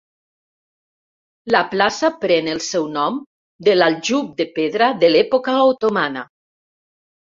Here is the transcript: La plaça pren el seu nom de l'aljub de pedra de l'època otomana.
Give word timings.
La 1.57 1.61
plaça 1.75 2.11
pren 2.25 2.51
el 2.55 2.63
seu 2.69 2.89
nom 2.97 3.21
de 3.71 3.79
l'aljub 3.79 4.35
de 4.43 4.51
pedra 4.59 4.93
de 5.07 5.15
l'època 5.15 5.61
otomana. 5.71 6.31